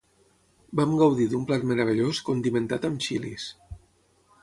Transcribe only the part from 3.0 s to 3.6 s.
xilis.